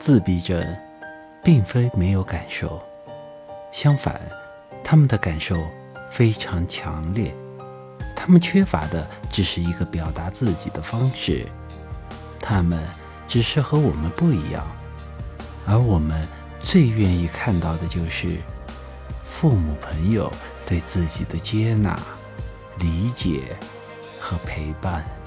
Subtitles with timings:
[0.00, 0.66] 自闭症
[1.44, 2.82] 并非没有感受
[3.70, 4.18] 相反
[4.82, 5.62] 他们的感受
[6.10, 7.34] 非常强烈
[8.16, 11.46] 他们缺乏的只是一个表达自己的方式
[12.40, 12.82] 他们
[13.28, 14.66] 只是和我们不一样
[15.66, 16.26] 而我们
[16.60, 18.38] 最愿意看到的就是
[19.22, 20.32] 父母朋友
[20.64, 22.00] 对自己的接纳
[22.78, 23.54] 理解
[24.18, 25.19] 和陪伴。